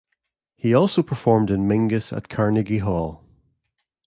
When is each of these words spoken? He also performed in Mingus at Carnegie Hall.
He 0.55 0.73
also 0.73 1.03
performed 1.03 1.51
in 1.51 1.67
Mingus 1.67 2.11
at 2.11 2.27
Carnegie 2.27 2.79
Hall. 2.79 3.23